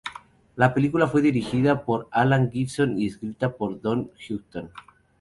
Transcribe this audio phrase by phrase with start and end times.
[0.55, 4.71] La película fue dirigida por Alan Gibson y escrita por Don Houghton.